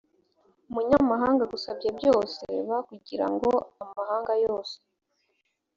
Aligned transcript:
munyamahanga 0.73 1.41
agusabye 1.47 1.89
byose 1.97 2.43
b 2.67 2.69
kugira 2.87 3.25
ngo 3.33 3.51
amahanga 3.83 4.33
yose 4.45 4.75